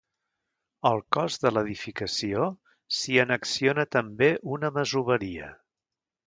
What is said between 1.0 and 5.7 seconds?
cos de l'edificació s'hi annexiona també una masoveria.